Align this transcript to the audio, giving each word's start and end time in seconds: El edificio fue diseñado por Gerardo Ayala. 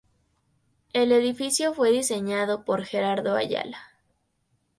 El 0.93 1.11
edificio 1.11 1.75
fue 1.75 1.91
diseñado 1.91 2.65
por 2.65 2.83
Gerardo 2.85 3.35
Ayala. 3.35 3.77